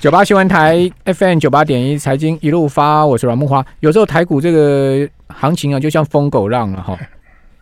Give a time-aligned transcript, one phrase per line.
[0.00, 3.62] 九八新闻台 FM 九八点一财经一路发，我是阮木花。
[3.80, 6.98] 有时候台股这个行情啊，就像疯狗浪了哈，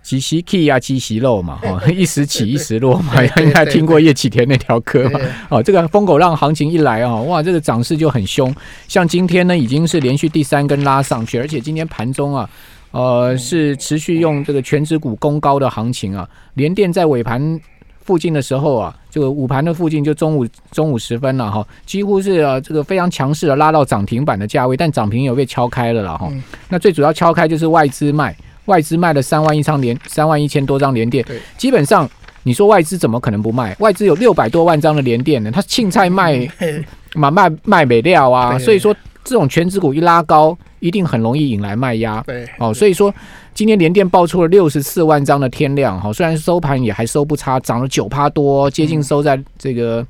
[0.04, 3.14] 几时起啊，几时落嘛哈，一时起一时落嘛。
[3.38, 5.18] 应该 听过叶启田那条歌嘛？
[5.50, 8.54] 哦，这个疯狗浪行情一来啊，哇，这个涨势就很凶。
[8.86, 12.48] 像今天呢，已经是连续第三根拉上去，而且今天盘中啊，
[12.92, 17.60] 呃，是持续用这个全指股攻高的行情啊，连电在尾盘。
[18.08, 26.32] 附近的时候啊，这个午盘的附近就中午中午时分了哈，几乎是啊这个非常强势的拉到涨停板的价位，但涨停有被敲开了了哈。
[26.70, 31.22] 那最主要敲开就是外资卖，外资卖了三万一张连三万一千多张连电，
[31.58, 32.08] 基本上
[32.44, 33.76] 你说外资怎么可能不卖？
[33.78, 36.48] 外资有六百多万张的连电呢，他青菜卖
[37.14, 42.22] 嘛卖卖美料啊，所以说这种全指股一拉高，一定很容易引来卖压。
[42.26, 43.14] 对，哦，所以说。
[43.58, 50.06] 今天连电爆出了六十四万张的天量，哈，虽然收盘也还收不差，涨了九趴多，接近收在这个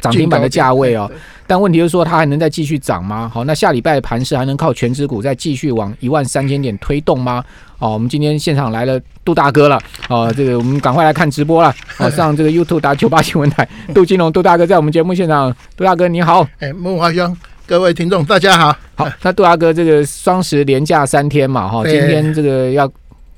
[0.00, 1.06] 涨停板的价位哦。
[1.46, 3.30] 但问题就是说，它还能再继续涨吗？
[3.34, 7.44] 好，那下礼拜盘势还能靠全指股再继续往一万三千点推动吗？
[7.80, 17.36] 哦，我们今天现场来了杜大哥了，哦，这个我们赶快来看直播了，哦，上这个 YouTube 打九八新闻台， 杜金龙杜大哥在我们节目现场，杜大哥你好，哎，木华兄。
[17.70, 18.76] 各位听众，大家好。
[18.96, 22.90] 好，那杜阿哥，这个双十连假三天嘛，哈，今天这个要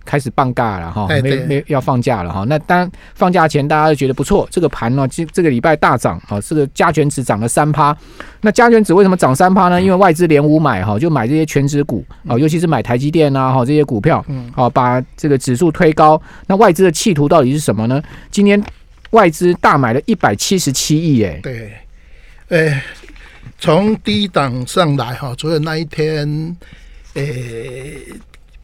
[0.06, 2.42] 开始放假了，哈，没没要放假了，哈。
[2.48, 7.94] 那当放假前，大家都觉得不错，这个盘呢，这这个礼拜大涨，啊，这个加权指涨了三趴。
[8.40, 9.78] 那加权指为什么涨三趴呢？
[9.78, 16.18] 因为外资连五买，哈，就买这些全指股，啊，尤其是买台积电啊，哈，这些股票，嗯，好，把这个指数推高。
[16.46, 18.02] 那外资的企图到底是什么呢？
[18.30, 18.58] 今天
[19.10, 21.72] 外资大买了一百七十七亿，哎，对，
[22.48, 22.82] 哎。
[23.62, 26.56] 从低档上来哈，除了那一天，
[27.14, 27.96] 诶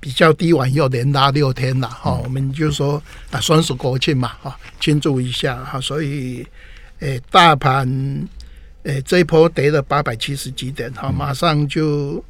[0.00, 6.44] 比较低完又连拉六天了哈，我们就说啊，双十国庆嘛哈，庆祝一下哈，所以
[6.98, 7.86] 诶大盘
[8.82, 12.20] 诶这一波跌了八百七十几点哈，马上就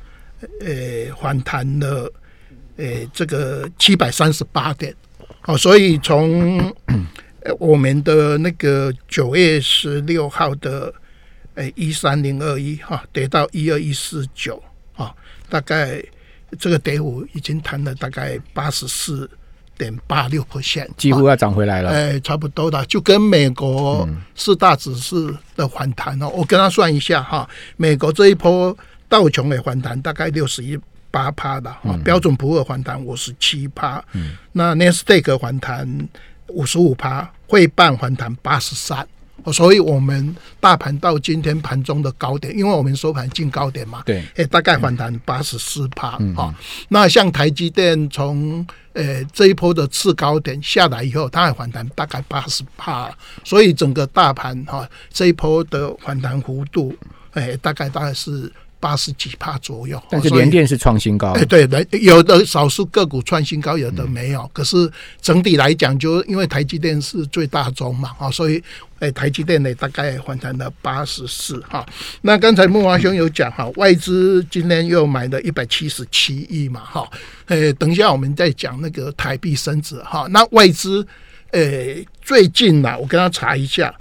[0.60, 2.12] 诶反弹了
[2.76, 4.94] 诶这个七百三十八点，
[5.40, 6.70] 好，所以从
[7.58, 10.92] 我们的那个九月十六号的。
[11.58, 14.62] 哎，一三零二一哈，跌到一二一四九
[14.94, 15.12] 啊，
[15.50, 16.00] 大概
[16.56, 19.28] 这个跌幅已经弹了大概八十四
[19.76, 21.90] 点八六 percent，几乎要涨回来了。
[21.90, 28.76] 哎，差不多的，就跟美国四大指数的反弹哦，我跟他算一下哈，美国这一波
[29.08, 30.78] 道琼的反弹大概六十一
[31.10, 36.08] 八趴的哈，标准普尔反弹五十七趴，嗯，那纳斯达克反弹
[36.46, 39.04] 五十五趴，汇办反弹八十三。
[39.52, 46.54] 所以，我们大盘到今天盘中的高点，因为我们收盘进高点嘛，对，欸，大概反弹八十四帕啊。
[46.88, 53.10] 那像台积电从诶这一波的次高点下来以后，它还反弹大概八十帕，
[53.44, 56.94] 所以整个大盘哈这一波的反弹幅度，
[57.32, 58.52] 诶，大概大概是。
[58.80, 61.32] 八十几帕左右，但是联电是创新高。
[61.32, 61.68] 哎，对，
[62.00, 64.48] 有的少数个股创新高，有的没有。
[64.52, 64.90] 可是
[65.20, 68.62] 整体来讲，就因为台积电是最大宗嘛，啊，所以
[69.00, 71.84] 哎，台积电呢大概反弹了八十四哈。
[72.22, 77.08] 那刚才木华兄有讲哈，外资今天又买了一百七十七亿嘛，哈，
[77.46, 80.26] 哎，等一下我们再讲那个台币升值哈。
[80.30, 81.04] 那外资
[81.50, 83.92] 哎最近呢，我跟他查一下，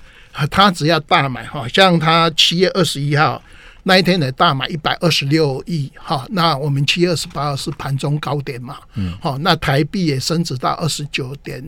[0.51, 3.41] 他只要大买哈，像他七月二十一号。
[3.87, 11.63] 那一天呢，大买一百二十六亿，哈，那我们七月二十八号是盘中高点嘛，嗯，好，那台币也升值到二十九点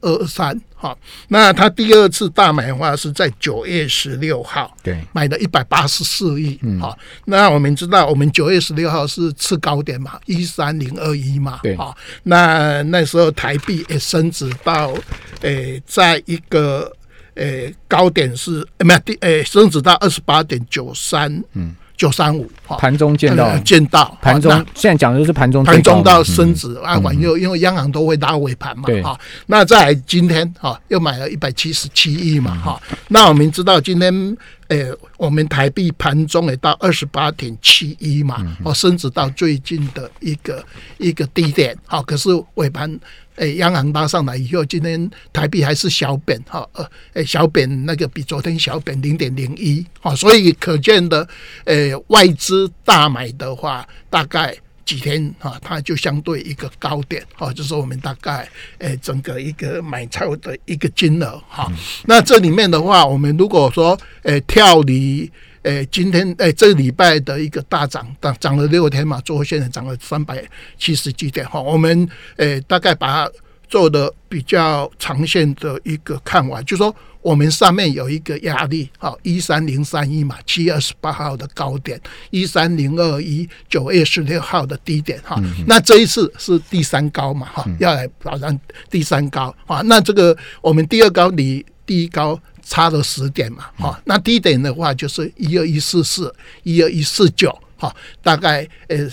[0.00, 0.96] 二三，哈，
[1.26, 14.94] 那他第二次大买的话是在九月十六号，对，买的一百八十四亿，嗯，好，那我们知道我们九月十六号是次高点嘛，一三零二一嘛，对，好，那那时候台币也升值到，
[15.40, 16.92] 诶，在一个。
[17.34, 23.56] 诶，高点是没有第诶，升值到二十八点九三，嗯，九三五，盘中见到。
[23.58, 34.36] 见到盘中，现在讲的就是盘中盘中到升值啊，晚又因为央行都会拉尾盘嘛，哈，那在今天哈又买了一百七十七亿嘛，哈，那我们知道今天
[34.68, 40.64] 诶，我们台币盘中也到二十八点七一嘛，哦，升值到最近的一个
[40.98, 42.98] 一个低点，好，可是尾盘。
[43.36, 51.26] 哎，央行拉上来以后，今天台币还是小贬哈，呃，哎，小贬那个比昨天小贬零点零一，哈，所以可见的，
[51.64, 58.48] 呃，外资大买的话，大概几天哈，它就相对一个高点，哈，就是我们大概，
[58.78, 61.70] 哎，整个一个买超的一个金额，哈，
[62.04, 65.30] 那这里面的话，我们如果说，哎，跳离。
[65.64, 70.42] 诶，今天诶，这个礼拜的一个大涨，涨涨了六天嘛，最后现在涨了三百
[70.78, 71.60] 七十几点哈。
[71.60, 73.32] 我们诶，大概把它
[73.66, 88.58] 做的比较长线的一个看完，就说我们上面有一个压力，好，一三零三一嘛，七月二十八号的高点，一三零二一九月十六号的低点，哈，那这一次是第三高嘛，哈，要来挑战
[88.90, 99.08] 第三高啊，那这个我们第二高离第一高差了十点嘛，哈，那低点的话就是一二一四四，一二一四九，哈，大概呃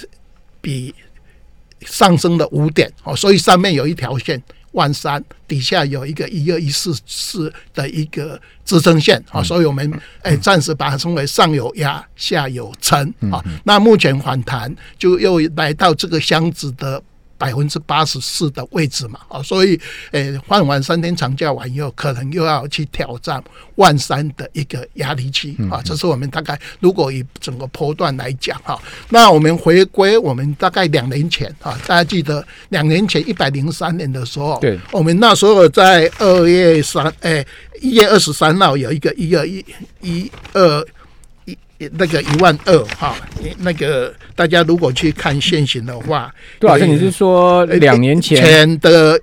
[0.59, 0.93] 比。
[1.83, 4.39] 上升了五点哦，所以上面有一条线
[4.73, 13.43] 万三，底下有一个一二一四四的一个支撑线啊，所以我们哎暂时把它称为上有压下有撑啊。
[13.63, 17.01] 那目前反弹就又来到这个箱子的。
[17.41, 23.43] 百分之八十四的位置嘛，啊，所以，诶，放完三天长假完以后，可能又要去挑战
[23.77, 25.81] 万三的一个压力区啊。
[25.83, 28.79] 这是我们大概如果以整个波段来讲哈，
[29.09, 37.43] 那我们回归我们大概两年前啊，大家记得两年前一百零三年的时候，对，我们那时候在二月三，诶，
[37.81, 39.65] 一月二十三号有一个一二一
[40.01, 40.85] 一二。
[41.93, 43.15] 那个一万二哈，
[43.59, 46.85] 那个大家如果去看现行的话，多少？
[46.85, 49.19] 你是说两年前的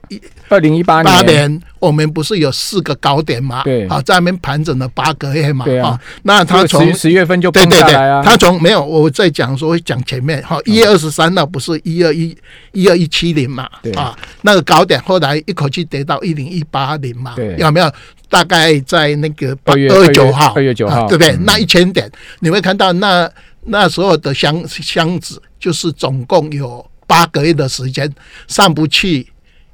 [0.48, 1.60] 二零一八年？
[1.78, 3.62] 我们不是有四个高点嘛？
[3.62, 5.64] 对，好，在那边盘整了八个月嘛。
[5.64, 7.94] 对啊，那他从十月份就对对对，
[8.24, 12.36] 他从没有我在讲说讲前面哈，一月二十三那不是一二一
[12.72, 13.68] 一二一七零嘛？
[13.80, 17.34] 对啊，那个高点后来一口气跌到一零一八零嘛？
[17.36, 17.88] 对，有没有？
[18.28, 21.36] 大概在那个二月九号，二月九号，对不对？
[21.44, 22.10] 那一千点
[22.40, 23.30] 你会看到那
[23.64, 28.12] 那时候的箱箱子，就是总共有八个月的时间
[28.46, 29.26] 上不去。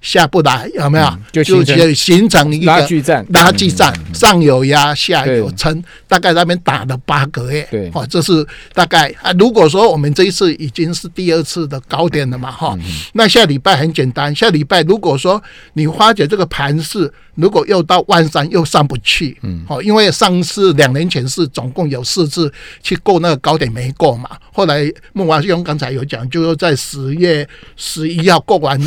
[0.05, 1.43] 下不来有没有？
[1.43, 1.65] 就
[1.95, 7.67] 形成一个拉锯战，拉锯战，上有压，下有撑，大概那边打了八个月。
[7.71, 9.33] 对，哦，这是大概啊。
[9.39, 12.79] 如果说我们这一次已经是第二次的高点了嘛，哈，
[13.15, 14.33] 那下礼拜很简单。
[14.35, 15.43] 下礼拜如果说
[15.73, 22.53] 你发觉这个盘势，如果又到万三又上不去，嗯，哦，因为上次两年前是总共有四次
[22.83, 24.85] 去过那个高点没过嘛，后来
[25.15, 28.79] 孟华兄刚才有讲，就是在十月十一号过完。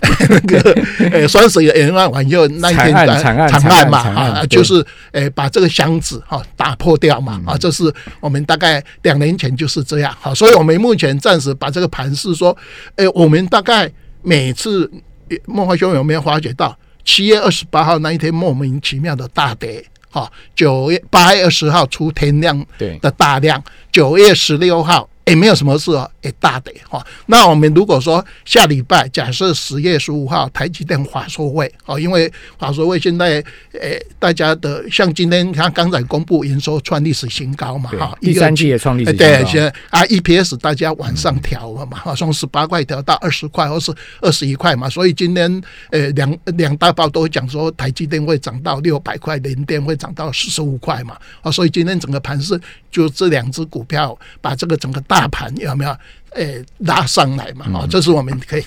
[0.28, 0.82] 那个
[1.12, 12.56] 呃，双十沿岸完以后那一天惨案嘛啊，就是呃把这个箱子哈打破掉嘛啊，这是我们大概两年前就是这样好，所以我们目前暂时把这个盘是说，
[12.96, 13.90] 呃，我们大概
[14.22, 14.90] 每次
[15.46, 22.64] 梦华兄有没有发觉到七月二十八号那一天莫名其妙的大跌哈，九月八月二十号出天量
[23.00, 25.08] 的大量，九月十六号。
[25.26, 27.04] 也没有什么事哦，也大的哈。
[27.26, 33.42] 那我们如果说下礼拜，假设十月十五号台积电华硕会哦，因为华硕会现在
[33.72, 39.24] 诶，大家的像今天他刚才公布营收创历史新高嘛哈，第三季也创历史新高。
[39.24, 52.60] 对，现在啊 EPS 大家往上调了嘛哈，从十八块调到二十块或是二十一块嘛，所以今天呃两两大报都讲说台积电会涨到六百块，联电会涨到四十五块嘛啊，所以今天整个盘是
[52.90, 55.96] 就这两只股票把这个整个大大盘有没有
[56.30, 57.66] 诶拉上来嘛？
[57.72, 58.64] 啊，这是我们可以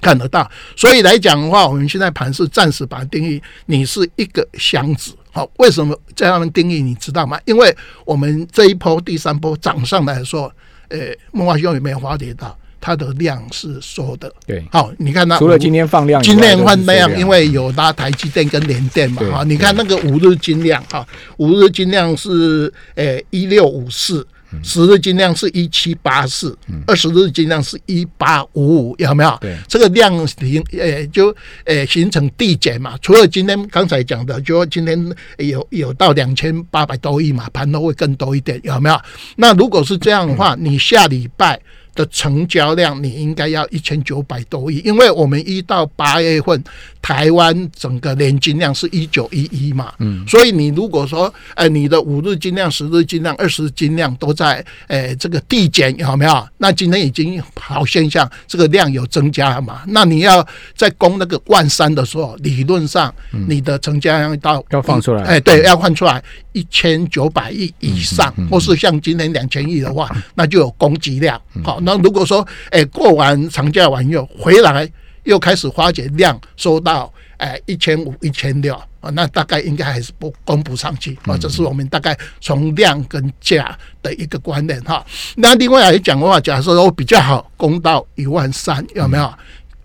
[0.00, 0.50] 看得到。
[0.74, 5.12] 所以来讲的话，我们现在盘是暂时把它定义，你是一个箱子。
[5.30, 6.82] 好，为什么这样的定义？
[6.82, 7.38] 你知道吗？
[7.44, 7.72] 因为
[8.04, 10.52] 我们这一波第三波涨上来说，
[10.88, 14.32] 诶，梦华兄有没有发觉到它的量是缩的？
[14.44, 19.22] 对，好，你看它除了今天放量，今天放量，因为有拉台积电跟联电嘛。
[19.30, 21.06] 哈，你看那个五日均量，哈，
[21.36, 24.26] 五日均量是诶一六五四。
[24.62, 29.38] 十日均量是一七八四，二十日均量是一八五五，有没有？
[29.40, 32.98] 对，这个量形诶就诶形成递减嘛。
[33.00, 39.00] 除了今天刚才讲的，就今天有有到两千八百多亿嘛，盘都会更多一点，有没有？
[39.36, 41.60] 那如果是这样的话，你下礼拜。
[41.96, 46.62] 的成交量你应该要一千九百多亿，因为我们一到八月份
[47.02, 56.48] 台湾整个年金量是一九一一嘛，嗯，所以你如果说，哎，你的五日金量、十日金量、二十金量都在，哎，这个递减有没有？
[56.58, 59.82] 那今天已经好现象，这个量有增加了嘛？
[59.88, 63.12] 那你要在攻那个万三的时候，理论上
[63.48, 66.22] 你的成交量到要放出来，哎，对，要放出来
[66.52, 71.80] 一千九百亿以上，或是像今天两千亿的话， 那就有供给量，好。
[71.86, 74.90] 那如果说，哎，过完长假完又回来，
[75.22, 81.38] 又开始发觉量收到，哎，一千五、一千六啊，那大概应该还是不供不上去啊。
[81.38, 85.06] 这是我们大概从量跟价的一个观念哈。
[85.36, 89.32] 那另外来讲的话，假设说比较好供到一万三，有没有？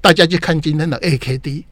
[0.02, 1.64] 大家去看今天的 A K D，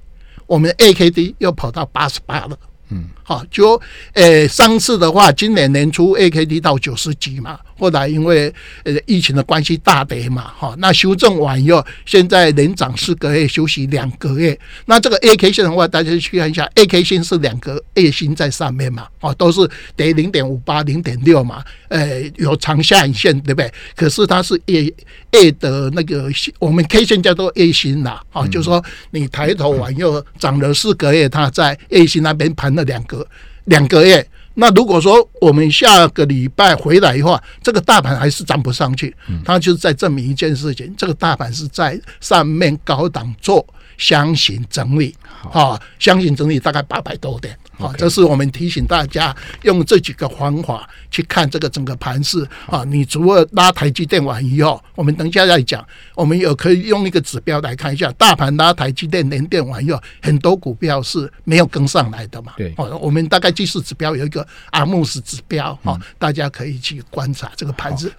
[0.45, 2.55] 我们 A K D 又跑到八十八了。
[2.91, 3.79] 嗯，好，就
[4.13, 14.57] 诶，上次的话，今年年初 A K D 到九十几嘛，后来因为呃疫情的关系大跌嘛，哈，那修正完以后，现在连涨四个月，休息两个月。
[14.86, 23.71] 那这个 A K 线的话，大家去看一下，A K 线是两个 A 星在上面嘛，哦，都是跌零点五八、零点六嘛，呃，有长下影线，对不对？
[23.95, 24.93] 可是它是 A
[25.31, 33.25] A 的那个，我们 K 线叫做 A 星啦，啊，就是说你抬头完又涨了四个月，它在 A 星那边盘了两个
[33.65, 34.27] 两个月。
[34.59, 43.65] 那如果说我们下个礼拜回来的话，这个大盘还是涨不上去，它就是在证明一件事情：这个大盘是在上面高档做
[43.97, 45.15] 箱型整理，
[45.51, 47.57] 啊，箱型整理大概八百多点。
[47.79, 52.83] 啊，这是我们提醒大家用这几个方法去看这个整个盘势啊。
[52.83, 55.83] 你除了拉台积电完以后，我们等一下再讲，
[56.15, 62.53] 我们也可以用一个指标来看一下，大盘拉台积电连电完以后，很多股票是没有跟上来的嘛。
[62.57, 68.12] 对，哦，我们大概技术指标有一个阿穆斯指标啊，大家可以去观察这个盘子。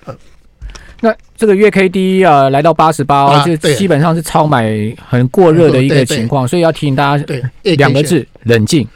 [1.03, 7.25] 那这个月 K D 啊，来到八十八，就基本上是超买很过热的一个情况，所以要提醒大家
[7.63, 8.87] 两个字：冷静。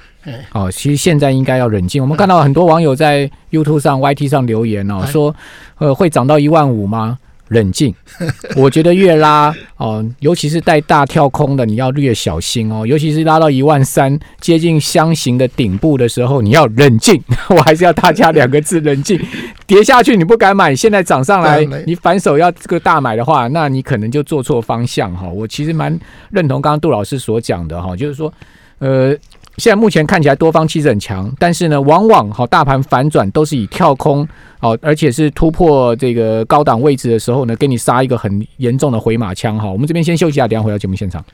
[0.52, 2.02] 哦，其实现在应该要冷静。
[2.02, 5.34] 我们看到很多网友在 YouTube 上、YT 上留言哦，说
[5.78, 7.18] 呃会涨到一万五吗？
[7.48, 7.94] 冷静，
[8.56, 12.86] 我觉得越拉哦，尤其是带大跳空的，你要略小心哦。
[12.86, 17.22] 尤其是拉到一万三，接近箱型的顶部的时候，你要冷静。
[17.54, 19.20] 我还是要大家两个字：冷静。
[19.66, 25.28] 跌下去你不敢买，现在涨上来，你反手要这个大买的话，那你可能就做错方向哈。
[25.28, 25.96] 我其实蛮
[26.30, 28.32] 认同刚刚杜老师所讲的哈，就是说
[28.78, 29.14] 呃。
[29.58, 34.26] 现在目前看起来多方气势很强，但是呢，往往好大盘反转都是以跳空
[34.60, 39.70] 哦，而且是突破这个高档位置的时候呢，给你杀一个很严重的回马枪哈。
[39.70, 41.24] 我们这边先休息一下，等下回到节目现场。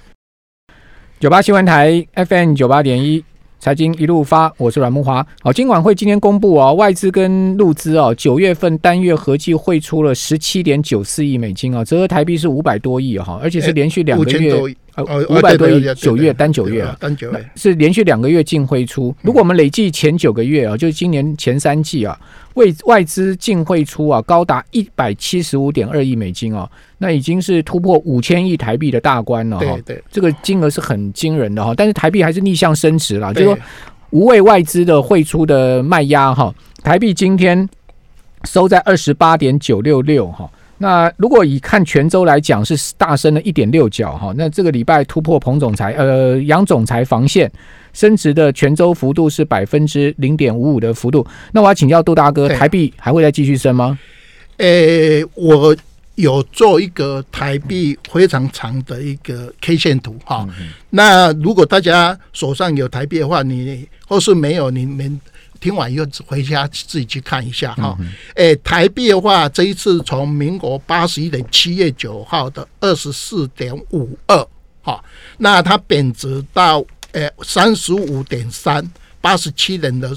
[1.19, 3.25] 九八新闻台 FM 九八点一。
[3.61, 5.25] 财经一路发，我是阮木华。
[5.43, 14.55] 好，金管会今天公布啊，外资跟陆资啊，九月份单月合计汇出了十七点九四亿美金啊，折合台币是五百多亿哈，而且是连续两个月
[14.95, 19.15] 呃五百多亿，九月单九月啊，单九月是连续两个月净汇出。
[19.21, 22.19] 如果我们累计前九个月啊，就是今年前三季啊。
[22.61, 29.65] 为外资净汇出啊，高达一百七十五点二亿美金哦，那已经是突破五千亿台币的大关了哈。
[29.65, 31.73] 对对，这个金额是很惊人的哈。
[31.75, 33.59] 但是台币还是逆向升值了，就说
[34.11, 36.55] 无畏外资的汇出的卖压哈。
[36.85, 37.67] 台币今天
[38.45, 40.51] 收在二十八点九六六哈。
[40.77, 44.35] 那如果以看泉州来讲，是大升了一点六角哈。
[44.37, 47.51] 那这个礼拜突破彭总裁呃杨总裁防线。
[47.93, 51.27] 升值的全周幅度是百分之零点五五的幅度。
[51.53, 53.99] 那我要请教杜大哥，台币还会再继续升吗？
[54.59, 55.75] 诶，我
[56.17, 60.47] 有做一个台币非常长的一个 K 线图哈。
[60.91, 65.19] 那如果大家手上有台币的话，你或是没有，你们
[65.61, 67.97] 听完以后回家自己去看一下哈。
[68.35, 74.47] 诶，台币的话，这一次从民国八十一年七月九号的二十四点五二，
[74.83, 75.03] 哈，
[75.39, 76.85] 那它贬值到。
[77.13, 78.89] 诶，三十五点三，
[79.21, 80.11] 八十七年的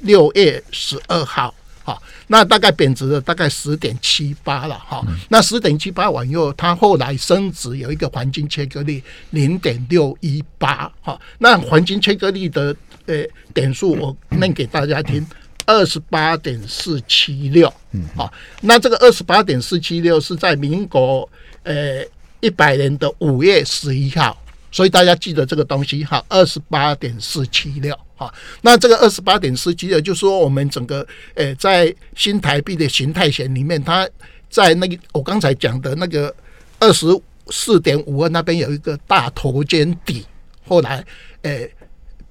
[0.00, 12.74] 六月十二号，哈，那大概贬值了大概十点七八了，哈，那十点七八完以后，它后来升值有一个黄金切割率零点六一八，哈，那黄金切割率的
[13.06, 15.26] 呃点数我念给大家听，
[15.66, 21.28] 二十八点四七六，嗯，好，那这个二十八点四七六是在民国
[21.62, 22.02] 呃
[22.40, 24.36] 一百年的五月十一号。
[24.70, 28.32] 所以大家记得这个东西哈，二十八点四七六哈。
[28.62, 34.08] 那这个二十八点四七六，就说我们整个诶，在新台币的形态线里面，它
[34.48, 36.34] 在那个我刚才讲的那个
[36.78, 37.06] 二十
[37.48, 40.24] 四点五二那边有一个大头肩底，
[40.66, 41.04] 后来
[41.42, 41.70] 诶。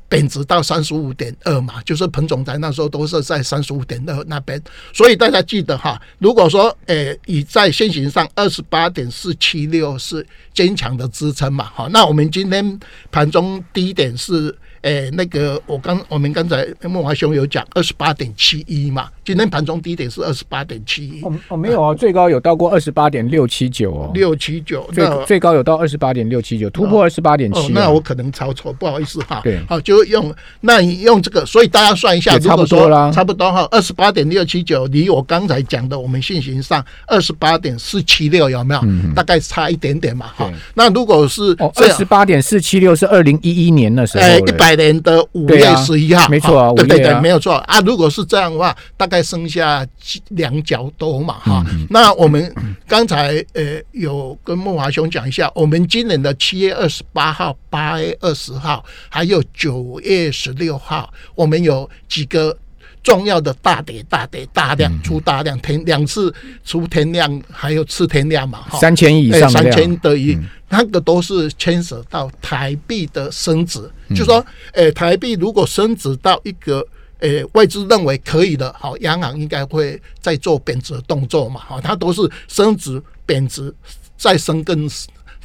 [0.10, 4.62] 贬值到三十五点二嘛，就是彭总裁那时候都是在三十五点二那边，
[4.94, 12.80] 所以大家记得哈，如果说诶以在现行上二十八点四七六是坚强的支撑嘛，好，那我们今天
[13.12, 14.56] 盘中低点是。
[14.82, 21.22] 诶，那个我刚我们刚才孟华兄有讲二十八点七一嘛，今天盘中低点是二十八点七一。
[21.24, 27.74] 哦哦，没有啊，最高有到过二十八点六七九哦，六七九，最最高有到二十八点六七九，突破二十八点七。
[27.74, 29.42] 那我可能抄错，不好意思哈。
[29.44, 38.82] 对，好，就用那你用这个，所以大家算一下，差不多啦，差不多哈，二十八点六七九，离我刚才讲的我们信行上二十八点四七六有没有？
[39.16, 40.52] 大概差一点点嘛哈。
[40.76, 44.77] 那如果是二十八点四七六是二零一一年的时候，一百。
[44.78, 47.82] 年的五月十一号，没错啊， 对对对，没有错啊。
[47.82, 49.86] 如果是这样的话，大概剩下
[50.30, 51.66] 两角多嘛哈。
[51.90, 52.56] 那我们
[52.88, 62.58] 刚才呃有跟孟华兄讲一下，我们今年的七月二十八号、八月二十号，还有九月十六号，我们有几个。
[63.04, 66.34] 重要的大跌大跌大量出大量天两次
[66.66, 68.80] 出天量还有次天量嘛哈。
[68.80, 70.38] 三千亿以上三千的亿
[70.70, 76.86] 那个都是牵涉到台币的升值，就说诶台币如果升值到一个
[77.20, 83.74] 诶外资认为可以的，好央行应该会再做贬值的动作嘛，好它都是升值贬值
[84.18, 84.90] 再升更。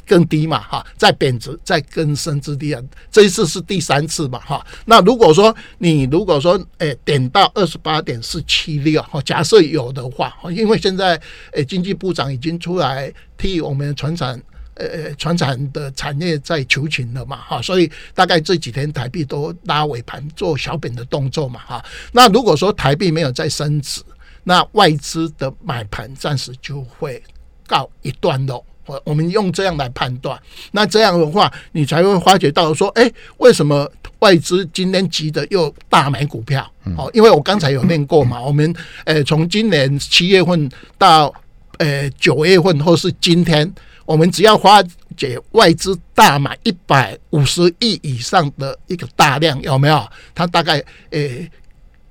[0.05, 2.81] 更低嘛，哈，再贬值，再更深之地啊，
[3.11, 4.65] 这一次是第三次嘛，哈。
[4.85, 11.19] 那如果说你如果说，诶，点到二十八点四七六，哈，假设有的话，因为现在，
[11.53, 14.41] 诶，经济部长已经出来替我们船产，
[14.75, 21.85] 呃，船产的产业在求情了嘛，哈，所以大概这几天台币都拉尾盘做小贬的动作嘛，哈。
[22.11, 24.01] 那如果说台币没有再升值，
[24.43, 27.23] 那外资的买盘暂时就会
[27.65, 28.65] 告一段落。
[28.85, 30.37] 我我们用这样来判断，
[30.71, 36.69] 那这样的话，你才会发觉到说，哎，为什么外资今天急的又大买股票？
[36.97, 38.73] 哦，因为我刚才有念过嘛，我们
[39.05, 41.33] 呃从今年七月份到
[41.77, 43.73] 呃九月份，或是今天，
[44.05, 44.83] 我们只要发
[45.15, 50.05] 觉外资大买一百五十亿以上的一个大量，有没有？
[50.35, 51.19] 它大概呃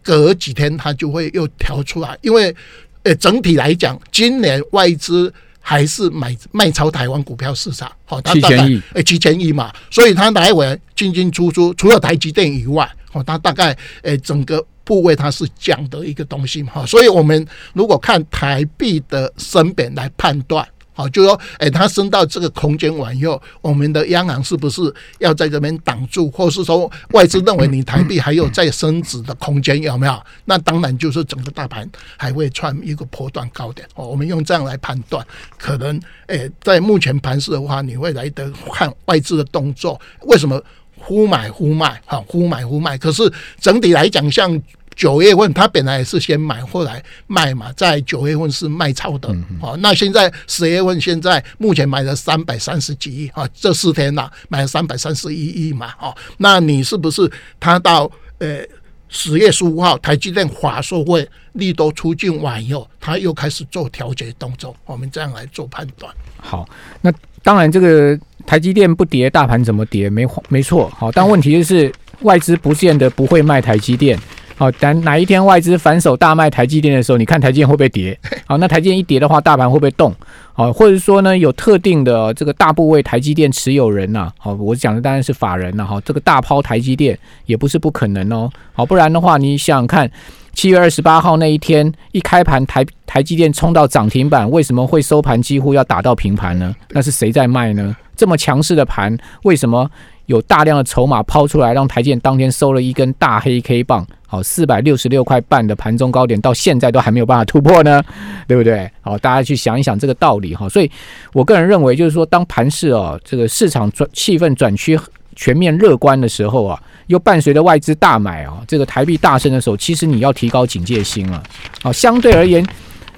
[0.02, 2.54] 隔几天它就会又调出来，因为
[3.02, 5.30] 呃整体来讲，今年外资。
[5.62, 20.66] 还是买卖超台湾股票市场，好，七千亿，诶，七千亿嘛，所以它来回进进出出，除了台积电以外，哦，它大概诶整个部位它是降的一个东西嘛，所以我们如果看台币的升贬来判断。
[20.94, 24.82] 好，就说，哎，它升到这个空间完以后，我们的央行是不是
[25.18, 30.22] 要在这边挡住，或是说外资认为你台币还有再升值的空间有没有？
[30.44, 33.88] 那当然就是整个大盘还会创一个波段高点。
[33.94, 40.62] 哦，我们用这样来判断，可能，哎，在目前盘势的话，你会来得看外资的动作，为什么
[40.98, 42.00] 忽买忽卖？
[42.04, 42.98] 哈，忽买忽卖。
[42.98, 44.60] 可是整体来讲，像。
[44.94, 58.60] 九月份他本来是先买，后来卖嘛，在九月份是卖超的，好，那现在十月份现在目前买了三百三十几亿啊，这四天呐买了三百三十一亿嘛，哦，那你是不是他到呃
[59.08, 66.12] 十月十五号台积电华硕会利多出境完以后，他又开始做调节动作，我们这样来做判断。
[66.38, 66.68] 好，
[67.00, 70.08] 那当然这个台积电不跌，大盘怎么跌？
[70.08, 74.18] 没没错，好，但问题就是外资不见得不会卖台积电。
[74.62, 78.16] 好，等哪一天外资反手大卖台积电的时候，你看台积电会不会跌？
[78.46, 80.14] 好，那台积电一跌的话，大盘会不会动？
[80.52, 84.30] 好，或者说呢，有特定的这个大部位台积电持有人呐？
[84.38, 86.00] 好，我讲的当然是法人了哈。
[86.04, 88.48] 这个大抛台积电也不是不可能哦。
[88.72, 90.08] 好，不然的话，你想想看，
[90.52, 96.72] 七月二十八号那一天一开盘，台台积电冲到涨停板，为什么会收盘几乎要打到平盘呢？
[96.90, 97.96] 那是谁在卖呢？
[98.14, 99.90] 这么强势的盘，为什么？
[100.26, 108.02] 有大量的筹码抛出来，让台建当天收了一根大黑 K 棒，好，四百六十六块半的盘中高点，到现在都还没有办法突破呢，
[108.48, 108.90] 对不对？
[109.02, 110.66] 好，大家去想一想这个道理哈。
[110.70, 110.90] 所以
[111.34, 114.98] 我个人认为，就是说，当盘市哦，这个市场转气氛转趋
[115.36, 121.42] 全面乐观的时候啊，又伴随着外资大买啊，这个台币大升的时候，其实你要提高警戒心了。
[121.82, 122.66] 好，相对而言。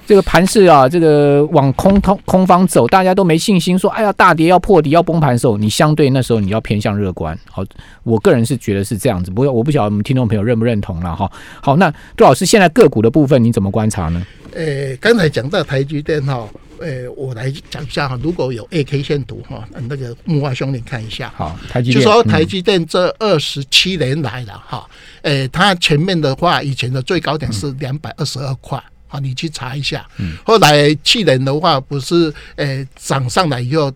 [0.05, 7.37] 这个盘势啊，这个往空通空方走，大家都没信心，说哎呀大跌要破底要崩盘的时候，你相对那时候你要偏向乐观。
[7.49, 7.63] 好，
[8.03, 11.31] 我个人是觉得是这样子，不过我不晓得我们听众朋友认不认同了哈。
[11.61, 14.25] 好，那杜老师现在个股的部分你怎么观察呢？
[14.53, 16.47] 呃，刚才讲到台积电哈，
[16.79, 21.33] 呃，我来讲一下哈，如果有 A K 线图哈，那个木华兄你看一下。
[21.35, 24.87] 好，台积电就说台积电这二十七年来了哈，
[25.23, 28.81] 呃，它前面的话以前的最高点是两百二十二块。
[29.15, 30.05] 好，你去查一下。
[30.43, 33.91] 后来去年的话，不是诶涨上来以后，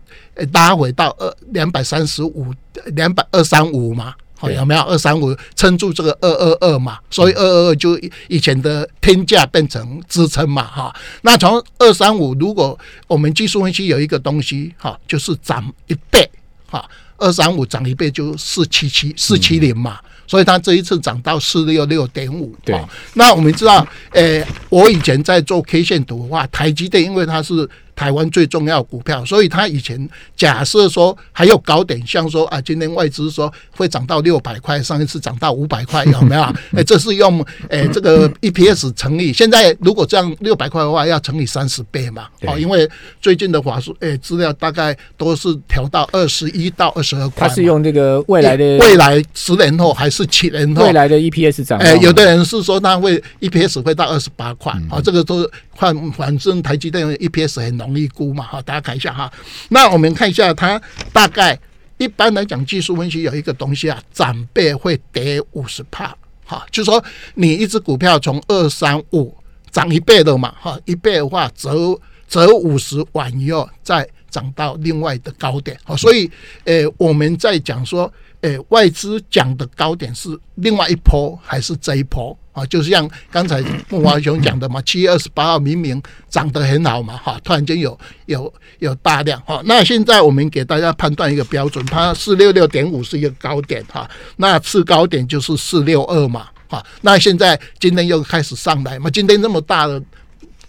[0.53, 2.53] 拉回到二两百三十五、
[2.95, 4.13] 两百二三五嘛？
[4.37, 6.97] 好，有没有二三五撑住这个二二二嘛？
[7.09, 10.63] 所以二二二就以前的天价变成支撑嘛？
[10.63, 16.29] 哈，那从二三五，如果我们技术分析有一个东西，哈，就是涨一倍，
[16.67, 19.99] 哈，二三五涨一倍就四七七四七零嘛。
[20.29, 22.79] 所以它这一次涨到四六六点五，对。
[23.15, 27.67] 那我们知道，呃，我以前在做 K 线图的话，台积电因为它是
[27.99, 36.41] 台湾最重要股票，所以他以前假设说还有高点，像说啊，今天外资说会涨到六百块，上一次涨到五百块，有没有？
[36.71, 42.27] 哎，这是用哎这个 EPS 乘以，现在如果这样六百块的话，要乘以三十倍嘛？
[42.47, 51.77] 哦，因为最近的华数哎资料大概都是调到二十一到二十二块，它是用这个未来的未来十年后还是七年后未来的 EPS 涨？
[51.79, 59.31] 哎，有的人是说它会 EPS 会到二十八块，啊，这个都换反正台积电 EPS 很容易估嘛，哈，大家看一下哈。
[59.69, 60.79] 那我们看一下它
[61.11, 61.59] 大概
[61.97, 69.35] 一般来讲，技术分析有一个东西啊，涨倍会跌五十帕，哈，就是说你一只股票从二三五
[69.71, 76.29] 涨一倍的嘛，哈，一倍的话折折五十万以后再涨到另外的高点，好，所以
[76.65, 78.11] 呃我们在讲说。
[78.41, 82.65] 诶，外资讲的高点是另外一波还是这一波啊？
[82.67, 89.61] 就像刚才木华雄讲的嘛，七月二十八号明明涨得很好嘛，哈，突然间有有有大量哈。
[89.65, 96.81] 那现在我们给大家判断一个标准，它四六六点五是一个高点哈，那次高点就是四六二嘛，哈。
[97.01, 100.01] 那现在今天又开始上来嘛，今天那么大的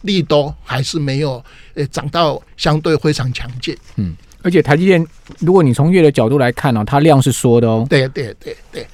[0.01, 1.41] 利多还是没有
[1.81, 4.17] 诶涨到相对非常强劲，嗯。
[4.43, 5.07] 而且台积电，
[5.41, 7.87] 如果你从月的角度来看呢，它量是缩的哦。
[7.91, 8.87] 对对对对。